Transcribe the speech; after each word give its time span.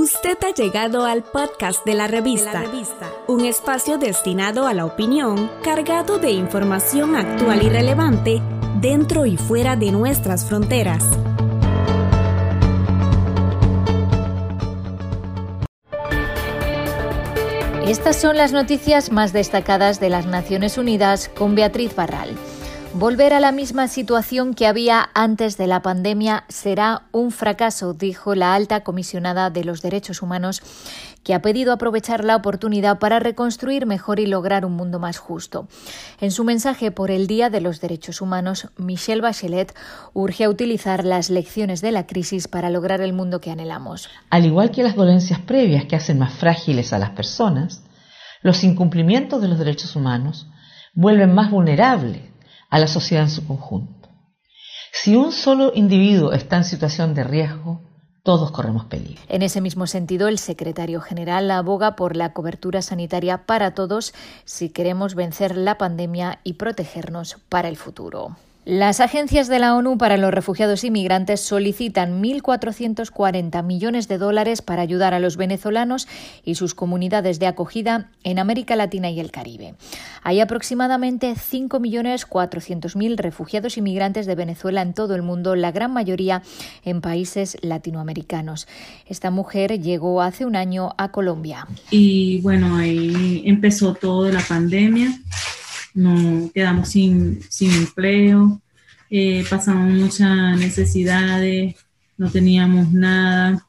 Usted 0.00 0.38
ha 0.44 0.54
llegado 0.54 1.06
al 1.06 1.24
podcast 1.24 1.84
de 1.84 1.94
la, 1.94 2.06
revista, 2.06 2.62
un 3.26 3.44
espacio 3.44 3.98
destinado 3.98 4.68
a 4.68 4.72
la 4.72 4.84
opinión, 4.84 5.50
cargado 5.64 6.20
de 6.20 6.30
información 6.30 7.16
actual 7.16 7.64
y 7.64 7.68
relevante 7.68 8.40
dentro 8.80 9.26
y 9.26 9.36
fuera 9.36 9.74
de 9.74 9.90
nuestras 9.90 10.44
fronteras. 10.44 11.02
Estas 17.84 18.14
son 18.14 18.36
las 18.36 18.52
noticias 18.52 19.10
más 19.10 19.32
destacadas 19.32 19.98
de 19.98 20.10
las 20.10 20.26
Naciones 20.26 20.78
Unidas 20.78 21.28
con 21.28 21.56
Beatriz 21.56 21.96
Barral. 21.96 22.36
Volver 22.94 23.34
a 23.34 23.38
la 23.38 23.52
misma 23.52 23.86
situación 23.86 24.54
que 24.54 24.66
había 24.66 25.10
antes 25.14 25.58
de 25.58 25.66
la 25.66 25.82
pandemia 25.82 26.44
será 26.48 27.02
un 27.12 27.30
fracaso, 27.30 27.92
dijo 27.92 28.34
la 28.34 28.54
alta 28.54 28.80
comisionada 28.80 29.50
de 29.50 29.62
los 29.62 29.82
derechos 29.82 30.22
humanos, 30.22 30.62
que 31.22 31.34
ha 31.34 31.42
pedido 31.42 31.72
aprovechar 31.72 32.24
la 32.24 32.34
oportunidad 32.34 32.98
para 32.98 33.20
reconstruir 33.20 33.84
mejor 33.84 34.20
y 34.20 34.26
lograr 34.26 34.64
un 34.64 34.72
mundo 34.72 34.98
más 34.98 35.18
justo. 35.18 35.68
En 36.20 36.30
su 36.30 36.44
mensaje 36.44 36.90
por 36.90 37.10
el 37.10 37.26
Día 37.26 37.50
de 37.50 37.60
los 37.60 37.80
Derechos 37.80 38.22
Humanos, 38.22 38.68
Michelle 38.78 39.20
Bachelet 39.20 39.76
urge 40.14 40.44
a 40.44 40.48
utilizar 40.48 41.04
las 41.04 41.28
lecciones 41.28 41.82
de 41.82 41.92
la 41.92 42.06
crisis 42.06 42.48
para 42.48 42.70
lograr 42.70 43.02
el 43.02 43.12
mundo 43.12 43.40
que 43.40 43.50
anhelamos. 43.50 44.08
Al 44.30 44.46
igual 44.46 44.70
que 44.70 44.82
las 44.82 44.96
dolencias 44.96 45.40
previas 45.40 45.84
que 45.84 45.96
hacen 45.96 46.18
más 46.18 46.32
frágiles 46.32 46.94
a 46.94 46.98
las 46.98 47.10
personas, 47.10 47.84
los 48.40 48.64
incumplimientos 48.64 49.42
de 49.42 49.48
los 49.48 49.58
derechos 49.58 49.94
humanos 49.94 50.48
vuelven 50.94 51.34
más 51.34 51.50
vulnerables 51.50 52.27
a 52.68 52.78
la 52.78 52.86
sociedad 52.86 53.24
en 53.24 53.30
su 53.30 53.46
conjunto. 53.46 54.08
Si 54.92 55.16
un 55.16 55.32
solo 55.32 55.72
individuo 55.74 56.32
está 56.32 56.56
en 56.56 56.64
situación 56.64 57.14
de 57.14 57.24
riesgo, 57.24 57.80
todos 58.22 58.50
corremos 58.50 58.84
peligro. 58.84 59.22
En 59.28 59.42
ese 59.42 59.60
mismo 59.60 59.86
sentido, 59.86 60.28
el 60.28 60.38
secretario 60.38 61.00
general 61.00 61.50
aboga 61.50 61.96
por 61.96 62.16
la 62.16 62.32
cobertura 62.32 62.82
sanitaria 62.82 63.46
para 63.46 63.72
todos 63.72 64.12
si 64.44 64.68
queremos 64.68 65.14
vencer 65.14 65.56
la 65.56 65.78
pandemia 65.78 66.40
y 66.44 66.54
protegernos 66.54 67.38
para 67.48 67.68
el 67.68 67.76
futuro. 67.76 68.36
Las 68.70 69.00
agencias 69.00 69.48
de 69.48 69.58
la 69.60 69.74
ONU 69.74 69.96
para 69.96 70.18
los 70.18 70.30
refugiados 70.30 70.84
inmigrantes 70.84 71.40
solicitan 71.40 72.22
1.440 72.22 73.64
millones 73.64 74.08
de 74.08 74.18
dólares 74.18 74.60
para 74.60 74.82
ayudar 74.82 75.14
a 75.14 75.20
los 75.20 75.38
venezolanos 75.38 76.06
y 76.44 76.56
sus 76.56 76.74
comunidades 76.74 77.38
de 77.38 77.46
acogida 77.46 78.10
en 78.24 78.38
América 78.38 78.76
Latina 78.76 79.08
y 79.08 79.20
el 79.20 79.30
Caribe. 79.30 79.74
Hay 80.22 80.40
aproximadamente 80.40 81.32
5.400.000 81.32 83.16
refugiados 83.16 83.78
inmigrantes 83.78 84.26
de 84.26 84.34
Venezuela 84.34 84.82
en 84.82 84.92
todo 84.92 85.14
el 85.14 85.22
mundo, 85.22 85.56
la 85.56 85.72
gran 85.72 85.94
mayoría 85.94 86.42
en 86.84 87.00
países 87.00 87.56
latinoamericanos. 87.62 88.68
Esta 89.06 89.30
mujer 89.30 89.80
llegó 89.80 90.20
hace 90.20 90.44
un 90.44 90.56
año 90.56 90.90
a 90.98 91.10
Colombia. 91.10 91.66
Y 91.90 92.42
bueno, 92.42 92.76
ahí 92.76 93.44
empezó 93.46 93.94
todo 93.94 94.30
la 94.30 94.42
pandemia 94.46 95.18
no 95.98 96.50
quedamos 96.54 96.90
sin, 96.90 97.40
empleo, 97.60 98.62
eh, 99.10 99.44
pasamos 99.50 99.92
muchas 99.92 100.56
necesidades, 100.56 101.74
no 102.16 102.30
teníamos 102.30 102.92
nada 102.92 103.66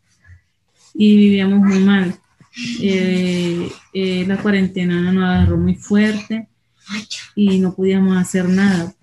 y 0.94 1.18
vivíamos 1.18 1.60
muy 1.60 1.80
mal. 1.80 2.16
Eh, 2.82 3.72
eh, 3.94 4.26
la 4.28 4.38
cuarentena 4.38 5.12
nos 5.12 5.24
agarró 5.24 5.58
muy 5.58 5.76
fuerte 5.76 6.48
y 7.36 7.60
no 7.60 7.74
podíamos 7.74 8.16
hacer 8.16 8.48
nada. 8.48 8.94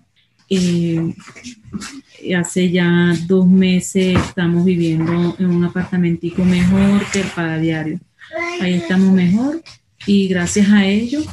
hace 2.37 2.71
ya 2.71 3.13
dos 3.27 3.45
meses 3.45 4.17
estamos 4.25 4.63
viviendo 4.63 5.35
en 5.37 5.47
un 5.47 5.65
apartamentico 5.65 6.45
mejor 6.45 7.05
que 7.11 7.21
el 7.21 7.27
para 7.27 7.57
diario. 7.57 7.99
Ahí 8.61 8.75
estamos 8.75 9.11
mejor 9.13 9.61
y 10.05 10.29
gracias 10.29 10.69
a 10.69 10.85
ello 10.85 11.25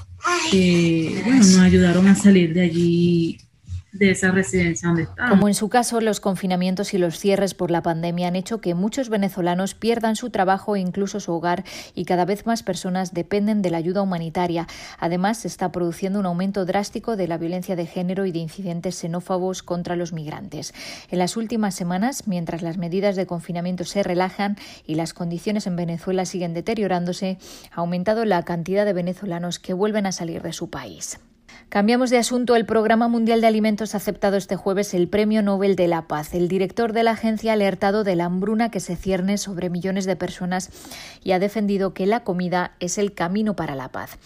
que 0.51 1.21
bueno, 1.25 1.39
nos 1.39 1.59
ayudaron 1.59 2.07
a 2.07 2.15
salir 2.15 2.55
de 2.55 2.63
allí 2.63 3.39
de 3.95 4.11
esa 4.11 4.33
residencia. 4.33 4.93
Como 5.29 5.47
en 5.47 5.55
su 5.55 5.69
caso, 5.69 6.01
los 6.01 6.19
confinamientos 6.21 6.95
y 6.95 6.99
los 6.99 7.19
cierres 7.19 7.55
por 7.55 7.71
la 7.71 7.83
pandemia 7.83 8.29
han 8.29 8.37
hecho 8.37 8.61
que 8.61 8.75
muchos 8.75 9.09
venezolanos 9.09 9.75
pierdan 9.75 10.17
su 10.17 10.31
trabajo 10.31 10.75
e 10.75 10.81
incluso 10.81 11.21
su 11.21 11.33
hogar 11.33 11.65
y 11.95 12.05
cada 12.05 12.25
vez 12.25 12.45
más 12.45 12.65
personas 12.65 13.15
dependen 13.15 13.63
de 13.63 13.71
la 13.71 13.79
ayuda 13.79 14.03
humanitaria. 14.03 14.67
Además, 14.99 15.39
se 15.39 15.49
está 15.49 15.71
produciendo 15.71 16.19
un 16.19 16.27
aumento 16.27 16.65
drástico 16.65 17.17
de 17.17 17.29
la 17.29 17.39
violencia 17.39 17.77
de 17.77 17.87
género 17.87 18.27
y 18.27 18.33
de 18.33 18.41
incidentes 18.41 18.97
xenófobos 18.97 19.63
contra 19.63 19.95
los 19.95 20.13
migrantes. 20.13 20.75
En 21.11 21.21
las 21.21 21.37
últimas 21.37 21.77
semanas, 21.77 22.27
mientras 22.27 22.63
las 22.63 22.77
medidas 22.77 23.15
de 23.15 23.27
confinamiento 23.27 23.85
se 23.85 24.03
relajan 24.03 24.57
y 24.87 24.97
las 24.97 25.15
condiciones 25.15 25.69
en 25.69 25.77
Venezuela 25.77 26.27
siguen 26.27 26.53
deteriorándose, 26.53 27.39
ha 27.71 27.81
aumentado 27.81 28.25
la 28.25 28.43
cantidad 28.43 28.85
de 28.85 28.93
venezolanos 28.93 29.61
que 29.61 29.73
vuelven 29.73 30.07
a 30.07 30.13
salir 30.13 30.43
de 30.43 30.53
su 30.53 30.69
país. 30.69 31.21
Cambiamos 31.75 32.11
de 32.11 32.19
asunto. 32.19 32.55
El 32.55 32.67
Programa 32.67 33.09
Mundial 33.09 33.41
de 33.41 33.49
Alimentos 33.49 33.95
ha 33.95 33.97
aceptado 33.97 34.37
este 34.37 34.55
jueves 34.55 34.95
el 34.95 35.09
Premio 35.09 35.43
Nobel 35.43 35.75
de 35.75 35.89
la 35.89 36.07
Paz. 36.07 36.33
El 36.33 36.47
director 36.47 36.93
de 36.93 37.03
la 37.03 37.11
agencia 37.11 37.51
ha 37.51 37.55
alertado 37.55 38.05
de 38.05 38.15
la 38.15 38.27
hambruna 38.27 38.71
que 38.71 38.79
se 38.79 38.95
cierne 38.95 39.39
sobre 39.39 39.71
millones 39.71 40.05
de 40.05 40.15
personas 40.15 40.71
y 41.25 41.33
ha 41.33 41.41
defendido 41.41 41.93
que 41.93 42.07
la 42.07 42.23
comida 42.23 42.77
es 42.79 42.97
el 42.97 43.13
camino 43.13 43.57
para 43.57 43.75
la 43.75 43.89
paz. 43.89 44.19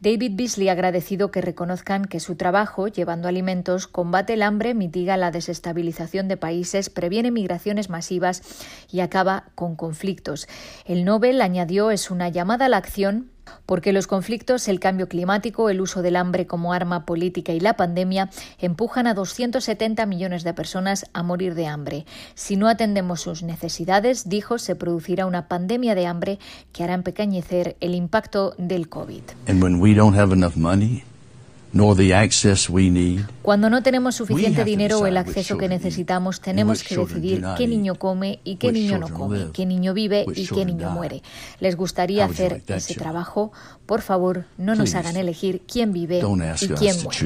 David 0.00 0.32
Beasley 0.34 0.68
ha 0.68 0.72
agradecido 0.72 1.30
que 1.30 1.42
reconozcan 1.42 2.06
que 2.06 2.18
su 2.18 2.34
trabajo, 2.34 2.88
llevando 2.88 3.28
alimentos, 3.28 3.86
combate 3.86 4.32
el 4.32 4.42
hambre, 4.42 4.74
mitiga 4.74 5.16
la 5.16 5.30
desestabilización 5.30 6.26
de 6.26 6.36
países, 6.36 6.90
previene 6.90 7.30
migraciones 7.30 7.88
masivas 7.88 8.42
y 8.90 8.98
acaba 8.98 9.44
con 9.54 9.76
conflictos. 9.76 10.48
El 10.84 11.04
Nobel, 11.04 11.40
añadió, 11.40 11.92
es 11.92 12.10
una 12.10 12.30
llamada 12.30 12.66
a 12.66 12.68
la 12.68 12.78
acción 12.78 13.30
porque 13.66 13.92
los 13.92 14.06
conflictos, 14.06 14.68
el 14.68 14.80
cambio 14.80 15.08
climático, 15.08 15.70
el 15.70 15.80
uso 15.80 16.02
del 16.02 16.16
hambre 16.16 16.46
como 16.46 16.72
arma 16.72 17.04
política 17.04 17.52
y 17.52 17.60
la 17.60 17.76
pandemia 17.76 18.30
empujan 18.58 19.06
a 19.06 19.14
270 19.14 20.06
millones 20.06 20.44
de 20.44 20.54
personas 20.54 21.06
a 21.12 21.22
morir 21.22 21.54
de 21.54 21.66
hambre. 21.66 22.06
Si 22.34 22.56
no 22.56 22.68
atendemos 22.68 23.20
sus 23.20 23.42
necesidades, 23.42 24.28
dijo, 24.28 24.58
se 24.58 24.76
producirá 24.76 25.26
una 25.26 25.48
pandemia 25.48 25.94
de 25.94 26.06
hambre 26.06 26.38
que 26.72 26.84
hará 26.84 26.94
empequeñecer 26.94 27.76
el 27.80 27.94
impacto 27.94 28.54
del 28.58 28.88
COVID. 28.88 29.22
Cuando 33.42 33.70
no 33.70 33.82
tenemos 33.82 34.16
suficiente 34.16 34.64
dinero 34.64 35.00
o 35.00 35.06
el 35.06 35.16
acceso 35.16 35.58
que 35.58 35.68
necesitamos, 35.68 36.40
tenemos 36.40 36.82
que 36.82 36.96
decidir 36.96 37.44
qué 37.56 37.66
niño 37.66 37.94
come 37.96 38.40
y 38.44 38.56
qué 38.56 38.72
niño 38.72 38.98
no 38.98 39.08
come, 39.08 39.46
qué 39.52 39.66
niño 39.66 39.94
vive 39.94 40.24
y 40.34 40.46
qué 40.46 40.64
niño 40.64 40.90
muere. 40.90 41.22
¿Les 41.60 41.76
gustaría 41.76 42.24
hacer 42.24 42.62
ese 42.66 42.94
trabajo? 42.94 43.52
Por 43.86 44.00
favor, 44.02 44.44
no 44.58 44.74
nos 44.74 44.94
hagan 44.94 45.16
elegir 45.16 45.62
quién 45.70 45.92
vive 45.92 46.18
y 46.18 46.68
quién 46.68 46.96
muere. 47.02 47.18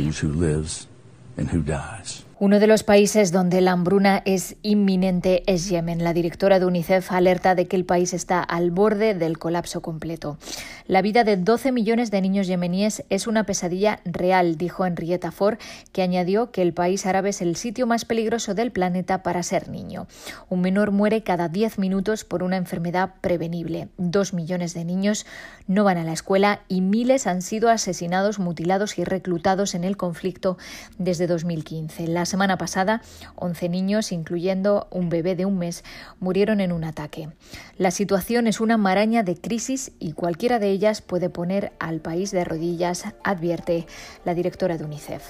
Uno 2.42 2.58
de 2.58 2.66
los 2.66 2.84
países 2.84 3.32
donde 3.32 3.60
la 3.60 3.72
hambruna 3.72 4.22
es 4.24 4.56
inminente 4.62 5.42
es 5.44 5.68
Yemen. 5.68 6.02
La 6.02 6.14
directora 6.14 6.58
de 6.58 6.64
UNICEF 6.64 7.12
alerta 7.12 7.54
de 7.54 7.66
que 7.66 7.76
el 7.76 7.84
país 7.84 8.14
está 8.14 8.42
al 8.42 8.70
borde 8.70 9.12
del 9.12 9.38
colapso 9.38 9.82
completo. 9.82 10.38
La 10.86 11.02
vida 11.02 11.22
de 11.22 11.36
12 11.36 11.70
millones 11.70 12.10
de 12.10 12.22
niños 12.22 12.46
yemeníes 12.46 13.04
es 13.10 13.26
una 13.26 13.44
pesadilla 13.44 14.00
real, 14.06 14.56
dijo 14.56 14.86
Henrietta 14.86 15.32
Ford, 15.32 15.58
que 15.92 16.00
añadió 16.00 16.50
que 16.50 16.62
el 16.62 16.72
país 16.72 17.04
árabe 17.04 17.28
es 17.28 17.42
el 17.42 17.56
sitio 17.56 17.86
más 17.86 18.06
peligroso 18.06 18.54
del 18.54 18.72
planeta 18.72 19.22
para 19.22 19.42
ser 19.42 19.68
niño. 19.68 20.08
Un 20.48 20.62
menor 20.62 20.92
muere 20.92 21.22
cada 21.22 21.48
10 21.48 21.78
minutos 21.78 22.24
por 22.24 22.42
una 22.42 22.56
enfermedad 22.56 23.16
prevenible. 23.20 23.88
Dos 23.98 24.32
millones 24.32 24.72
de 24.72 24.86
niños 24.86 25.26
no 25.66 25.84
van 25.84 25.98
a 25.98 26.04
la 26.04 26.14
escuela 26.14 26.62
y 26.68 26.80
miles 26.80 27.26
han 27.26 27.42
sido 27.42 27.68
asesinados, 27.68 28.38
mutilados 28.38 28.98
y 28.98 29.04
reclutados 29.04 29.74
en 29.74 29.84
el 29.84 29.98
conflicto 29.98 30.56
desde 30.98 31.26
2015 31.26 32.06
semana 32.30 32.56
pasada, 32.56 33.02
11 33.34 33.68
niños, 33.68 34.12
incluyendo 34.12 34.88
un 34.90 35.10
bebé 35.10 35.36
de 35.36 35.44
un 35.44 35.58
mes, 35.58 35.84
murieron 36.18 36.60
en 36.60 36.72
un 36.72 36.84
ataque. 36.84 37.28
La 37.76 37.90
situación 37.90 38.46
es 38.46 38.60
una 38.60 38.78
maraña 38.78 39.22
de 39.22 39.36
crisis 39.36 39.92
y 39.98 40.12
cualquiera 40.12 40.58
de 40.58 40.70
ellas 40.70 41.02
puede 41.02 41.28
poner 41.28 41.72
al 41.78 42.00
país 42.00 42.30
de 42.30 42.44
rodillas, 42.44 43.04
advierte 43.22 43.86
la 44.24 44.34
directora 44.34 44.78
de 44.78 44.84
UNICEF. 44.84 45.22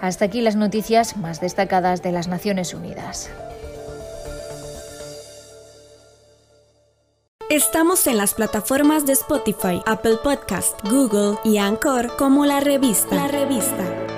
Hasta 0.00 0.26
aquí 0.26 0.40
las 0.40 0.56
noticias 0.56 1.16
más 1.16 1.40
destacadas 1.40 2.02
de 2.02 2.12
las 2.12 2.28
Naciones 2.28 2.74
Unidas. 2.74 3.30
Estamos 7.50 8.06
en 8.06 8.16
las 8.16 8.34
plataformas 8.34 9.06
de 9.06 9.12
Spotify, 9.12 9.82
Apple 9.84 10.18
Podcast, 10.22 10.80
Google 10.88 11.36
y 11.44 11.58
Anchor 11.58 12.16
como 12.16 12.46
la 12.46 12.60
revista. 12.60 13.16
La 13.16 13.26
revista. 13.26 14.09